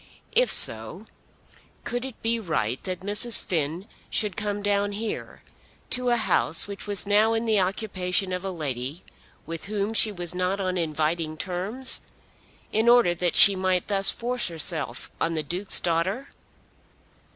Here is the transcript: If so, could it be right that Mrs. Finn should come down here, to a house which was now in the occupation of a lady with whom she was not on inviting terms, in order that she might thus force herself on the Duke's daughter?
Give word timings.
If 0.31 0.51
so, 0.51 1.05
could 1.83 2.03
it 2.05 2.19
be 2.23 2.39
right 2.39 2.83
that 2.85 3.01
Mrs. 3.01 3.39
Finn 3.43 3.87
should 4.09 4.35
come 4.35 4.63
down 4.63 4.93
here, 4.93 5.43
to 5.91 6.09
a 6.09 6.17
house 6.17 6.67
which 6.67 6.87
was 6.87 7.05
now 7.05 7.33
in 7.33 7.45
the 7.45 7.59
occupation 7.59 8.33
of 8.33 8.43
a 8.43 8.49
lady 8.49 9.03
with 9.45 9.65
whom 9.65 9.93
she 9.93 10.11
was 10.11 10.33
not 10.33 10.59
on 10.59 10.75
inviting 10.75 11.37
terms, 11.37 12.01
in 12.71 12.89
order 12.89 13.13
that 13.13 13.35
she 13.35 13.55
might 13.55 13.89
thus 13.89 14.09
force 14.09 14.47
herself 14.47 15.11
on 15.21 15.35
the 15.35 15.43
Duke's 15.43 15.79
daughter? 15.79 16.29